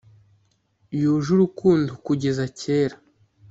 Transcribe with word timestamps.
yuje 0.99 1.29
urukundo 1.35 1.91
kugeza 2.05 2.43
kera. 2.59 2.95